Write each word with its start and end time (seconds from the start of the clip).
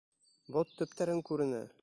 Бот 0.55 0.73
төптәрең 0.79 1.23
күренә! 1.29 1.65